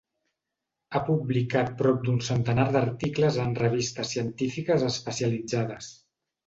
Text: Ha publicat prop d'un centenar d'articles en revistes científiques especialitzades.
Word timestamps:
Ha 0.91 1.01
publicat 1.09 1.69
prop 1.83 2.01
d'un 2.07 2.17
centenar 2.31 2.67
d'articles 2.77 3.39
en 3.47 3.55
revistes 3.63 4.17
científiques 4.19 4.89
especialitzades. 4.93 5.97